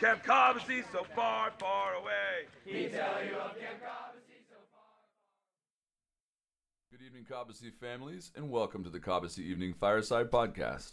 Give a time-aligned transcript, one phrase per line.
[0.00, 2.48] Camp Cobbossee so far, far away.
[2.64, 4.80] He'd tell you of Camp Cobbossee so far.
[6.90, 10.92] Good evening, Cobbossee families, and welcome to the Cobbossee Evening Fireside Podcast.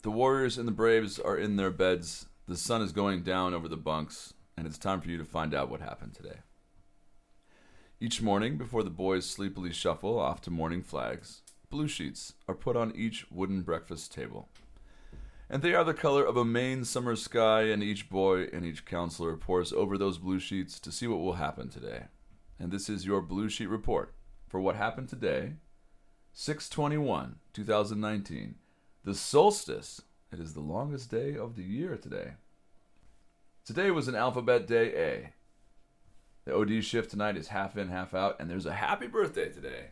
[0.00, 3.68] The Warriors and the Braves are in their beds, the sun is going down over
[3.68, 6.38] the bunks, and it's time for you to find out what happened today.
[8.00, 12.74] Each morning, before the boys sleepily shuffle off to morning flags, blue sheets are put
[12.74, 14.48] on each wooden breakfast table.
[15.48, 18.84] And they are the color of a Maine summer sky, and each boy and each
[18.84, 22.06] counselor pores over those blue sheets to see what will happen today.
[22.58, 24.12] And this is your blue sheet report
[24.48, 25.54] for what happened today,
[26.32, 28.56] 621, 2019,
[29.04, 30.02] the solstice.
[30.32, 32.32] It is the longest day of the year today.
[33.64, 35.32] Today was an alphabet day A.
[36.44, 39.90] The OD shift tonight is half in, half out, and there's a happy birthday today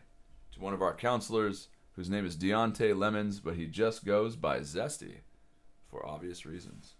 [0.51, 4.59] to one of our counselors whose name is Deontay Lemons, but he just goes by
[4.59, 5.19] Zesty
[5.95, 6.95] for obvious reasons.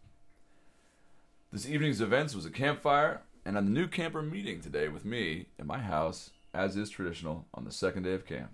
[1.52, 5.68] This evening's events was a campfire and a new camper meeting today with me in
[5.68, 8.52] my house, as is traditional, on the second day of camp.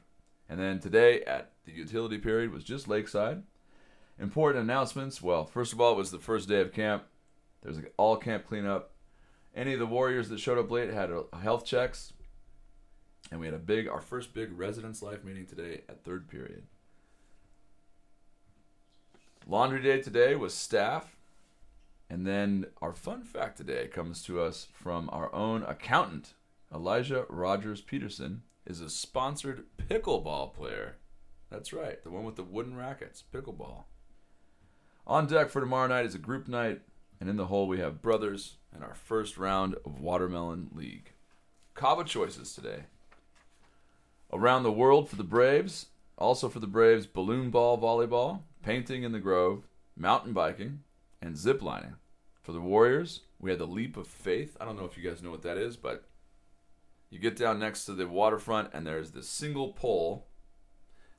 [0.50, 3.44] And then today at the utility period was just lakeside.
[4.20, 5.22] Important announcements.
[5.22, 7.04] Well, first of all, it was the first day of camp.
[7.62, 8.92] There was an all camp cleanup.
[9.56, 12.14] Any of the warriors that showed up late had health checks.
[13.30, 16.64] And we had a big, our first big residence life meeting today at third period.
[19.48, 21.18] Laundry day today was staff.
[22.10, 26.34] And then our fun fact today comes to us from our own accountant,
[26.74, 30.98] Elijah Rogers Peterson, is a sponsored pickleball player.
[31.50, 33.86] That's right, the one with the wooden rackets, pickleball.
[35.08, 36.82] On deck for tomorrow night is a group night,
[37.20, 41.14] and in the hole we have brothers and our first round of Watermelon League.
[41.76, 42.84] Cabo choices today.
[44.32, 45.88] Around the world for the Braves,
[46.18, 50.84] also for the Braves, balloon ball volleyball, painting in the Grove, mountain biking,
[51.22, 51.96] and zip lining.
[52.42, 54.58] For the Warriors, we had the leap of faith.
[54.60, 56.06] I don't know if you guys know what that is, but
[57.10, 60.28] you get down next to the waterfront and there's this single pole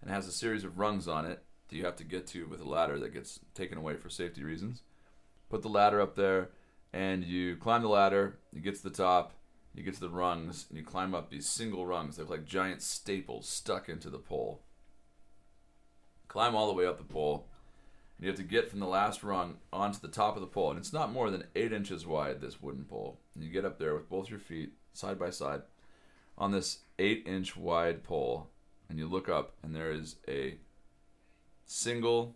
[0.01, 2.47] and it has a series of rungs on it that you have to get to
[2.47, 4.83] with a ladder that gets taken away for safety reasons.
[5.49, 6.51] Put the ladder up there
[6.93, 9.35] and you climb the ladder, you get to the top,
[9.75, 12.17] you get to the rungs, and you climb up these single rungs.
[12.17, 14.63] They're like giant staples stuck into the pole.
[16.33, 17.47] Climb all the way up the pole,
[18.17, 20.71] and you have to get from the last rung onto the top of the pole.
[20.71, 23.19] And it's not more than eight inches wide, this wooden pole.
[23.35, 25.61] And you get up there with both your feet side by side
[26.39, 28.49] on this eight inch wide pole,
[28.89, 30.57] and you look up, and there is a
[31.67, 32.35] single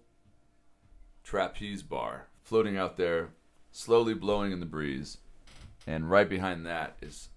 [1.24, 3.30] trapeze bar floating out there,
[3.72, 5.16] slowly blowing in the breeze.
[5.86, 7.30] And right behind that is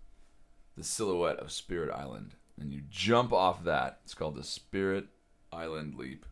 [0.76, 2.36] the silhouette of Spirit Island.
[2.60, 4.02] And you jump off that.
[4.04, 5.06] It's called the Spirit
[5.54, 6.26] Island Leap.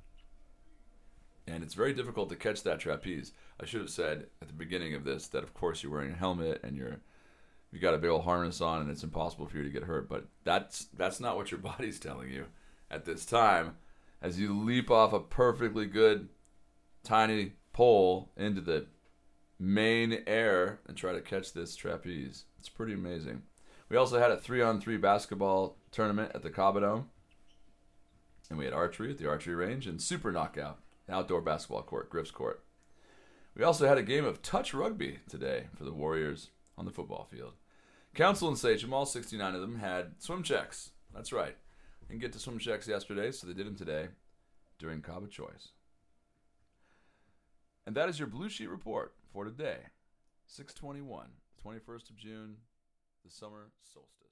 [1.47, 3.31] And it's very difficult to catch that trapeze.
[3.61, 6.17] I should have said at the beginning of this that, of course, you're wearing a
[6.17, 6.99] helmet and you're
[7.71, 10.09] you got a big old harness on and it's impossible for you to get hurt.
[10.09, 12.45] But that's that's not what your body's telling you
[12.91, 13.77] at this time.
[14.21, 16.29] As you leap off a perfectly good
[17.03, 18.87] tiny pole into the
[19.59, 22.45] Maine air and try to catch this trapeze.
[22.59, 23.41] It's pretty amazing.
[23.89, 27.09] We also had a three on three basketball tournament at the Cabo Dome.
[28.49, 32.31] And we had archery at the archery range and super knockout, outdoor basketball court, Griff's
[32.31, 32.63] Court.
[33.55, 37.27] We also had a game of touch rugby today for the Warriors on the football
[37.31, 37.53] field.
[38.13, 40.91] Council and Sachem, all 69 of them, had swim checks.
[41.13, 41.55] That's right.
[42.07, 44.07] Didn't get to swim checks yesterday, so they did them today
[44.79, 45.69] during Cabo Choice.
[47.85, 49.77] And that is your Blue Sheet report for today,
[50.47, 51.27] 621,
[51.65, 52.57] 21st of June,
[53.23, 54.26] the summer solstice.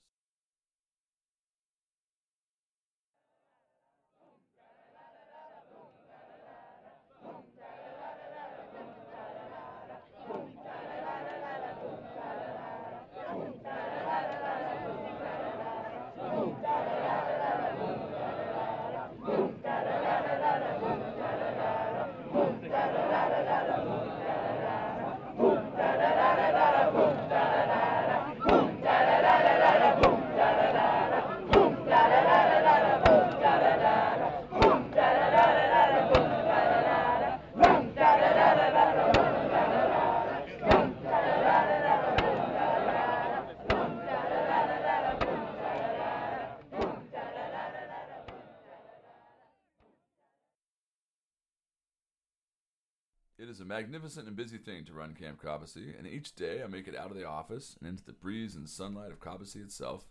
[53.65, 56.95] A magnificent and busy thing to run Camp Cobbossee, and each day I make it
[56.95, 60.05] out of the office and into the breeze and sunlight of Cobbossee itself,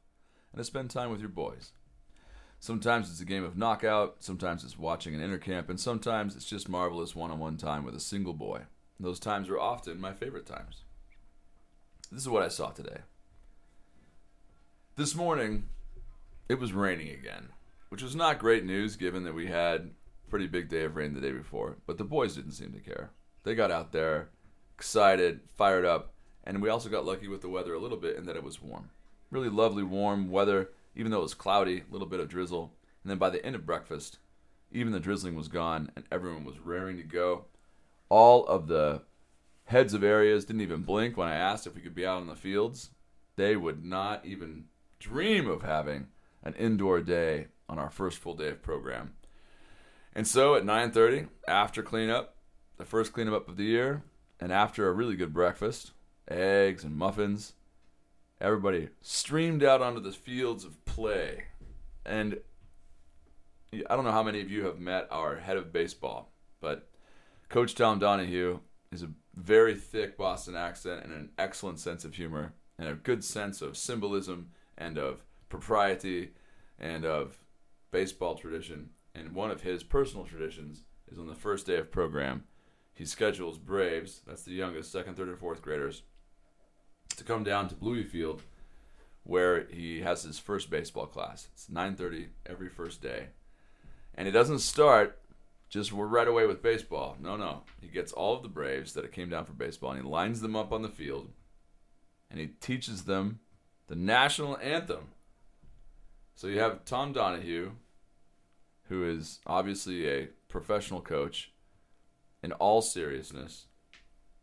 [0.52, 1.72] and I spend time with your boys.
[2.58, 6.68] Sometimes it's a game of knockout, sometimes it's watching an intercamp, and sometimes it's just
[6.68, 8.62] marvelous one on one time with a single boy.
[8.98, 10.82] Those times are often my favorite times.
[12.10, 12.98] This is what I saw today.
[14.96, 15.64] This morning,
[16.48, 17.50] it was raining again,
[17.88, 19.90] which was not great news given that we had
[20.26, 22.80] a pretty big day of rain the day before, but the boys didn't seem to
[22.80, 23.10] care.
[23.44, 24.30] They got out there,
[24.74, 26.14] excited, fired up,
[26.44, 28.60] and we also got lucky with the weather a little bit in that it was
[28.60, 28.90] warm.
[29.30, 32.74] Really lovely, warm weather, even though it was cloudy, a little bit of drizzle.
[33.02, 34.18] And then by the end of breakfast,
[34.72, 37.44] even the drizzling was gone and everyone was raring to go.
[38.08, 39.02] All of the
[39.66, 42.28] heads of areas didn't even blink when I asked if we could be out in
[42.28, 42.90] the fields.
[43.36, 44.66] They would not even
[44.98, 46.08] dream of having
[46.42, 49.14] an indoor day on our first full day of program.
[50.14, 52.33] And so at 9:30, after cleanup,
[52.76, 54.02] the first cleanup of the year,
[54.40, 55.92] and after a really good breakfast,
[56.28, 57.54] eggs and muffins,
[58.40, 61.44] everybody streamed out onto the fields of play.
[62.04, 62.38] And
[63.72, 66.88] I don't know how many of you have met our head of baseball, but
[67.48, 68.60] Coach Tom Donahue
[68.92, 73.24] is a very thick Boston accent and an excellent sense of humor and a good
[73.24, 76.32] sense of symbolism and of propriety
[76.78, 77.38] and of
[77.90, 78.90] baseball tradition.
[79.14, 82.44] And one of his personal traditions is on the first day of program,
[82.94, 86.02] he schedules Braves, that's the youngest, second, third, and fourth graders,
[87.16, 88.42] to come down to Bluey Field
[89.24, 91.48] where he has his first baseball class.
[91.52, 93.28] It's 9:30 every first day.
[94.14, 95.18] And it doesn't start
[95.68, 97.16] just right away with baseball.
[97.18, 97.64] No, no.
[97.80, 100.54] He gets all of the Braves that came down for baseball and he lines them
[100.54, 101.32] up on the field
[102.30, 103.40] and he teaches them
[103.88, 105.08] the national anthem.
[106.36, 107.72] So you have Tom Donahue,
[108.88, 111.50] who is obviously a professional coach
[112.44, 113.68] in all seriousness,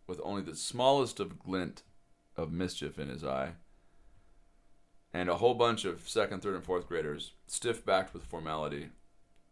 [0.08, 1.84] with only the smallest of glint
[2.36, 3.52] of mischief in his eye,
[5.14, 8.90] and a whole bunch of second, third, and fourth graders, stiff backed with formality,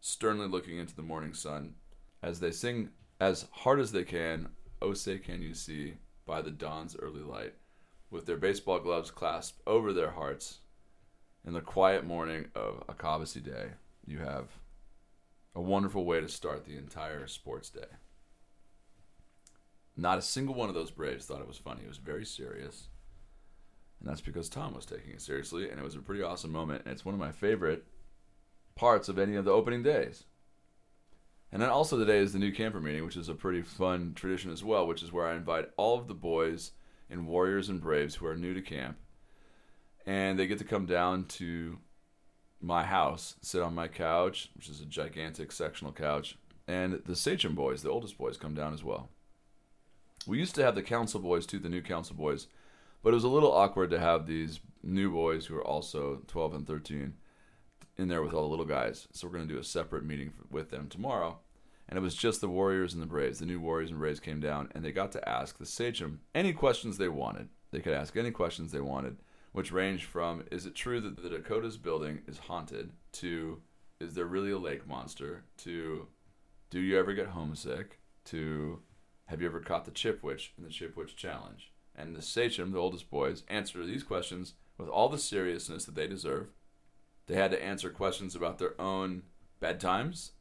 [0.01, 1.75] sternly looking into the morning sun,
[2.23, 4.49] as they sing as hard as they can,
[4.81, 5.93] Oh Say Can You See,
[6.25, 7.53] by the dawn's early light,
[8.09, 10.57] with their baseball gloves clasped over their hearts.
[11.45, 13.73] In the quiet morning of a Cobbossee day,
[14.07, 14.47] you have
[15.53, 17.85] a wonderful way to start the entire sports day.
[19.99, 21.81] Not a single one of those Braves thought it was funny.
[21.83, 22.87] It was very serious.
[23.99, 26.83] And that's because Tom was taking it seriously, and it was a pretty awesome moment.
[26.85, 27.83] And it's one of my favorite
[28.75, 30.23] parts of any of the opening days.
[31.51, 34.51] And then also today is the new camper meeting, which is a pretty fun tradition
[34.51, 36.71] as well, which is where I invite all of the boys
[37.09, 38.97] and warriors and braves who are new to camp.
[40.05, 41.77] And they get to come down to
[42.61, 46.37] my house, sit on my couch, which is a gigantic sectional couch.
[46.69, 49.09] And the Sachem boys, the oldest boys, come down as well.
[50.27, 52.47] We used to have the council boys too, the new council boys,
[53.01, 56.53] but it was a little awkward to have these new boys who are also 12
[56.53, 57.13] and 13
[57.97, 59.07] in there with all the little guys.
[59.11, 61.39] So we're going to do a separate meeting with them tomorrow.
[61.87, 63.39] And it was just the Warriors and the Braves.
[63.39, 66.53] The new Warriors and Braves came down and they got to ask the Sachem any
[66.53, 67.49] questions they wanted.
[67.71, 69.17] They could ask any questions they wanted,
[69.51, 73.61] which ranged from is it true that the Dakotas building is haunted to
[73.99, 76.07] is there really a lake monster to
[76.69, 78.79] do you ever get homesick to
[79.29, 81.71] have you ever caught the Chipwich in the Chipwich Challenge?
[81.95, 86.07] And the Sachem, the oldest boys, answer these questions with all the seriousness that they
[86.07, 86.47] deserve.
[87.27, 89.21] They had to answer questions about their own
[89.61, 90.31] bedtimes,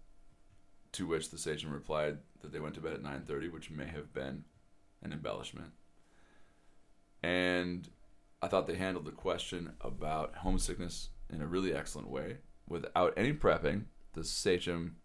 [0.93, 4.15] to which the Sachem replied that they went to bed at 9:30, which may have
[4.15, 4.45] been
[5.03, 5.75] an embellishment.
[7.23, 7.91] And
[8.41, 13.35] I thought they handled the question about homesickness in a really excellent way without any
[13.35, 13.85] prepping.
[14.15, 14.97] The Sachem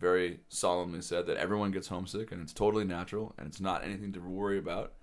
[0.00, 4.12] very solemnly said that everyone gets homesick and it's totally natural and it's not anything
[4.12, 4.94] to worry about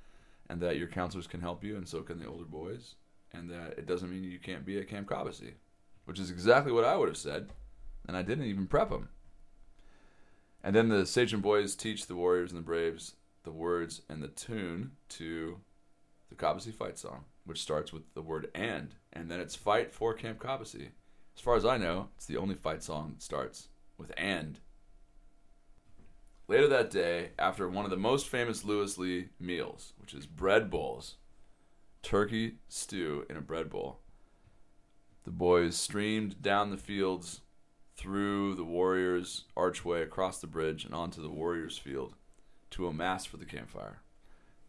[0.50, 2.96] and that your counselors can help you and so can the older boys
[3.32, 5.54] and that it doesn't mean you can't be at Camp Cobbossee,
[6.06, 7.50] which is exactly what I would have said
[8.08, 9.10] and I didn't even prep them.
[10.63, 13.13] And then the Sachem boys teach the Warriors and the Braves
[13.44, 15.60] the words and the tune to
[16.30, 20.13] the Cobbossee fight song, which starts with the word and, and then it's fight for
[20.16, 20.89] Camp Cobbossee.
[21.36, 24.60] As far as I know, it's the only fight song that starts with and
[26.50, 30.70] Later that day, after one of the most famous Lewis Lee meals, which is bread
[30.70, 31.16] bowls,
[32.01, 34.00] turkey stew in a bread bowl,
[35.25, 37.42] the boys streamed down the fields
[37.98, 42.16] through the Warriors' archway across the bridge and onto the Warriors' field
[42.70, 44.00] to amass for the campfire.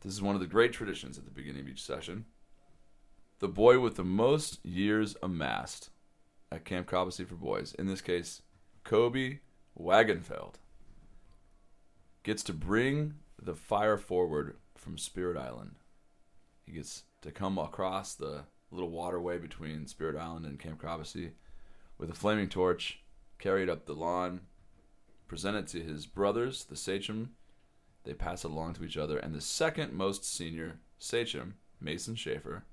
[0.01, 2.25] This is one of the great traditions at the beginning of each session.
[3.39, 5.91] The boy with the most years amassed
[6.51, 8.43] at Camp Cobbossee for boys, in this case,
[8.83, 9.39] Kobe
[9.79, 10.55] Wagenfeld
[12.29, 15.77] gets to bring the fire forward from Spirit Island.
[16.67, 21.31] He gets to come across the little waterway between Spirit Island and Camp Cobbossee
[21.97, 23.01] with a flaming torch,
[23.39, 24.43] carry it up the lawn,
[25.27, 27.31] present it to his brothers, the sachem.
[28.05, 32.65] They pass it along to each other, and the second most senior sachem, Mason Schaefer,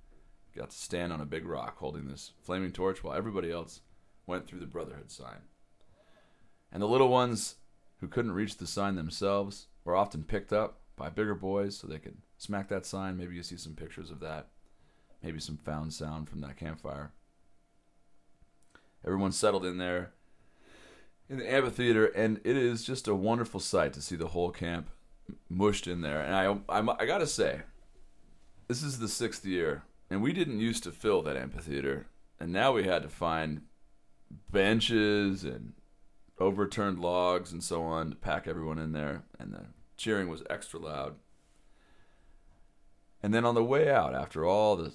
[0.53, 3.79] got to stand on a big rock holding this flaming torch while everybody else
[4.27, 5.43] went through the brotherhood sign.
[6.73, 7.55] And the little ones
[7.99, 11.99] who couldn't reach the sign themselves were often picked up by bigger boys so they
[11.99, 13.17] could smack that sign.
[13.17, 14.47] Maybe you see some pictures of that.
[15.23, 17.11] Maybe some found sound from that campfire.
[19.05, 20.11] Everyone settled in there
[21.29, 24.89] in the amphitheater, and it is just a wonderful sight to see the whole camp
[25.49, 26.21] mushed in there.
[26.21, 27.61] And I, I, I gotta say,
[28.67, 32.07] this is the sixth year, and we didn't used to fill that amphitheater,
[32.39, 33.61] and now we had to find
[34.51, 35.73] benches and
[36.39, 39.65] overturned logs and so on to pack everyone in there, and the
[39.97, 41.15] cheering was extra loud.
[43.23, 44.93] And then on the way out, after all the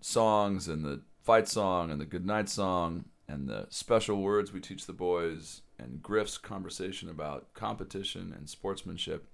[0.00, 4.86] songs and the fight song and the goodnight song and the special words we teach
[4.86, 9.26] the boys and Griff's conversation about competition and sportsmanship,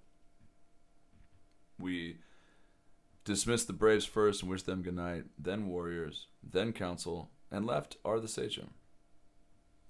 [1.79, 2.19] we
[3.25, 8.19] dismissed the Braves first and wished them goodnight, then Warriors, then Council, and left are
[8.19, 8.71] the Sachem.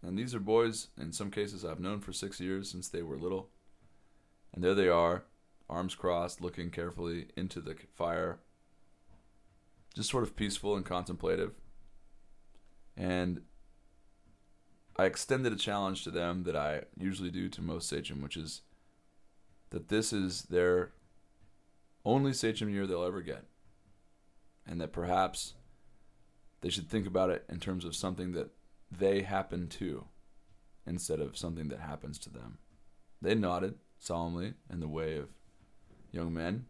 [0.03, 3.17] And these are boys, in some cases, I've known for six years since they were
[3.17, 3.51] little.
[4.53, 5.25] And there they are,
[5.71, 8.41] arms crossed, looking carefully into the fire,
[9.95, 11.53] just sort of peaceful and contemplative.
[12.97, 13.43] And
[14.97, 18.63] I extended a challenge to them that I usually do to most Sachem, which is
[19.71, 20.93] that this is their
[22.05, 23.45] only Sachem year they'll ever get.
[24.67, 25.55] And that perhaps
[26.61, 28.51] they should think about it in terms of something that
[28.99, 30.05] they happen to
[30.87, 32.59] instead of something that happens to them.
[33.21, 35.29] They nodded solemnly in the way of
[36.11, 36.67] young men.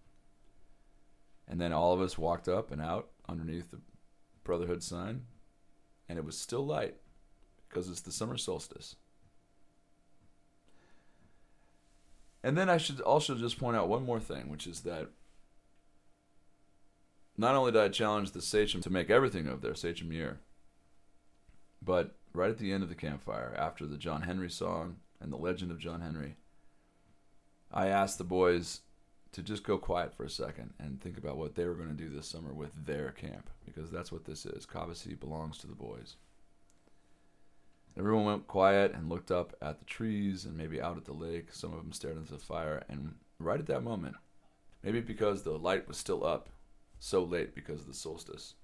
[1.49, 3.81] And then all of us walked up and out underneath the
[4.45, 5.23] Brotherhood sign,
[6.09, 6.97] and it was still light
[7.69, 8.97] because it's the summer solstice.
[12.43, 15.09] And then I should also just point out one more thing, which is that
[17.37, 20.41] not only did I challenge the Sachem to make everything of their Sachem year,
[21.85, 25.37] but right at the end of the campfire, after the John Henry song and the
[25.37, 26.37] legend of John Henry,
[27.73, 28.81] I asked the boys
[29.33, 31.95] to just go quiet for a second and think about what they were going to
[31.95, 34.67] do this summer with their camp, because that's what this is.
[34.67, 36.17] Cobbossee belongs to the boys.
[37.99, 41.49] Everyone went quiet and looked up at the trees and maybe out at the lake.
[41.51, 44.17] Some of them stared into the fire, and right at that moment,
[44.83, 46.49] maybe because the light was still up
[46.99, 48.55] so late because of the solstice,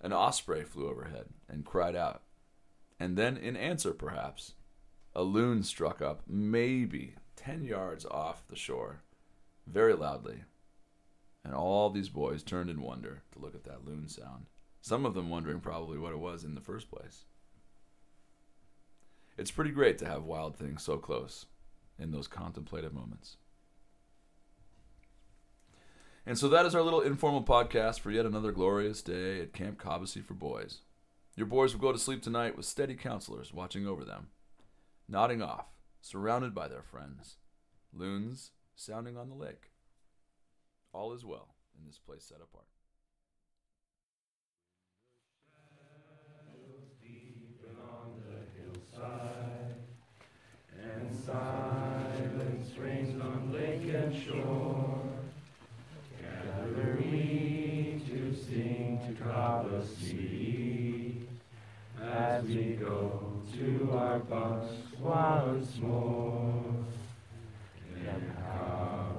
[0.00, 2.22] an osprey flew overhead and cried out.
[3.00, 4.52] And then, in answer, perhaps,
[5.14, 9.00] a loon struck up, maybe ten yards off the shore,
[9.66, 10.44] very loudly.
[11.42, 14.46] And all these boys turned in wonder to look at that loon sound,
[14.82, 17.24] some of them wondering probably what it was in the first place.
[19.38, 21.46] It's pretty great to have wild things so close
[21.98, 23.38] in those contemplative moments.
[26.26, 29.82] And so that is our little informal podcast for yet another glorious day at Camp
[29.82, 30.80] Cobbossee for Boys.
[31.36, 34.28] Your boys will go to sleep tonight with steady counselors watching over them,
[35.08, 35.66] nodding off,
[36.00, 37.36] surrounded by their friends,
[37.92, 39.70] loons sounding on the lake.
[40.92, 42.66] All is well in this place set apart.
[50.72, 51.14] And
[62.40, 63.20] as we go
[63.52, 66.64] to our bunks once more.
[67.94, 68.16] Dear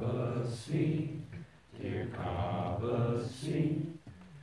[0.02, 1.20] Cobbossee,
[1.80, 3.86] dear Cobbossee,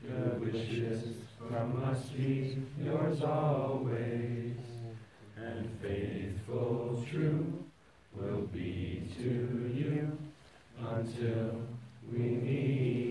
[0.06, 1.02] good wishes
[1.48, 4.54] from us be yours always,
[5.36, 7.52] and faithful true
[8.14, 10.16] will be to you
[10.78, 11.62] until
[12.12, 13.07] we meet